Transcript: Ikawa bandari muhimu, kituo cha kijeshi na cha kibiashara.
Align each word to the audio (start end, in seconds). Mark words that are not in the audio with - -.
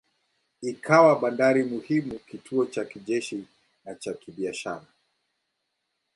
Ikawa 0.61 1.19
bandari 1.19 1.63
muhimu, 1.63 2.19
kituo 2.19 2.65
cha 2.65 2.85
kijeshi 2.85 3.47
na 3.85 3.95
cha 3.95 4.13
kibiashara. 4.13 4.87